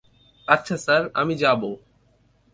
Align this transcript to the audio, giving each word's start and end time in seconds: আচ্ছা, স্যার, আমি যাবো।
আচ্ছা, 0.47 0.75
স্যার, 0.77 1.03
আমি 1.13 1.33
যাবো। 1.35 1.69